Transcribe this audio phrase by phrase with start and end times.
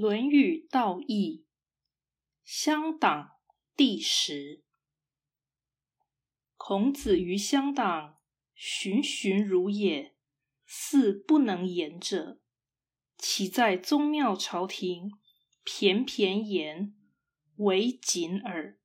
[0.02, 1.44] 《论语·道义·
[2.42, 3.22] 乡党》
[3.76, 4.64] 第十。
[6.56, 8.18] 孔子于乡党，
[8.54, 10.16] 循循如也，
[10.64, 12.40] 似不能言者。
[13.18, 15.10] 其在宗庙朝廷，
[15.64, 16.96] 翩翩言，
[17.56, 18.80] 为谨耳。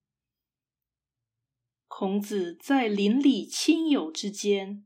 [1.87, 4.85] 孔子在邻里亲友之间，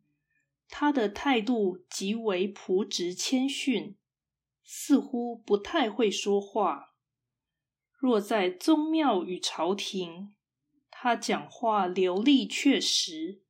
[0.68, 3.96] 他的态度极为朴直谦逊。
[4.72, 6.94] 似乎不太会说话。
[7.98, 10.36] 若在宗庙与朝廷，
[10.92, 13.42] 他讲话流利确实，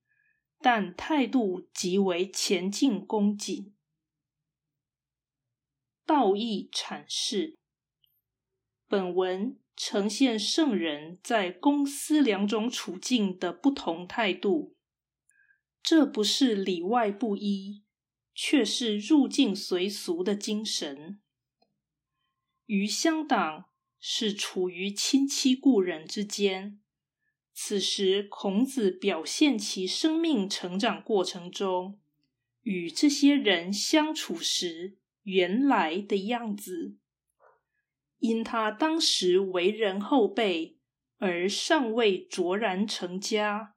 [0.61, 3.75] 但态度极为前进恭谨。
[6.05, 7.59] 道义阐释
[8.87, 14.77] 本文呈现圣人在公私两种处境的不同态度，
[15.83, 17.83] 这不是里外不一。
[18.41, 21.19] 却是入境随俗的精神。
[22.67, 23.65] 于乡党
[23.99, 26.79] 是处于亲戚故人之间，
[27.51, 31.99] 此时孔子表现其生命成长过程中
[32.61, 36.95] 与这些人相处时原来的样子。
[38.19, 40.77] 因他当时为人后辈，
[41.17, 43.75] 而尚未卓然成家，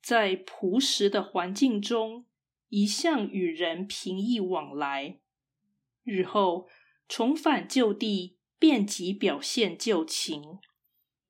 [0.00, 2.26] 在朴实的环境中。
[2.74, 5.20] 一向与人平易往来，
[6.04, 6.70] 日后
[7.06, 10.58] 重返旧地，便即表现旧情，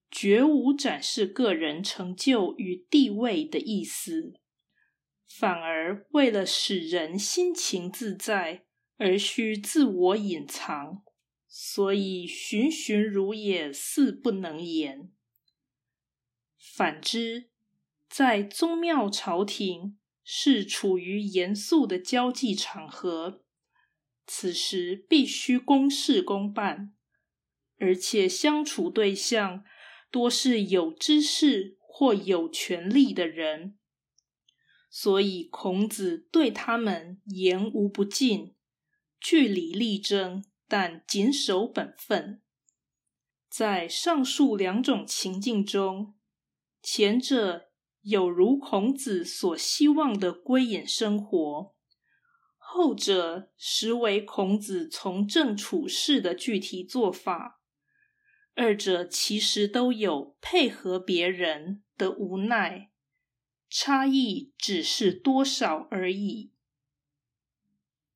[0.09, 4.39] 绝无展示个人成就与地位的意思，
[5.27, 8.65] 反而为了使人心情自在，
[8.98, 11.03] 而需自我隐藏，
[11.48, 15.11] 所以循循如也，似不能言。
[16.57, 17.51] 反之，
[18.09, 19.98] 在宗庙朝廷。
[20.25, 23.42] 是处于严肃的交际场合，
[24.27, 26.95] 此时必须公事公办，
[27.79, 29.64] 而且相处对象
[30.11, 33.77] 多是有知识或有权力的人，
[34.89, 38.55] 所以孔子对他们言无不尽，
[39.20, 42.41] 据理力争，但谨守本分。
[43.51, 46.14] 在上述两种情境中，
[46.80, 47.72] 前者。
[48.02, 51.74] 有如孔子所希望的归隐生活，
[52.58, 57.61] 后者实为孔子从政处事的具体做法。
[58.55, 62.91] 二者其实都有配合别人的无奈，
[63.70, 66.52] 差异只是多少而已。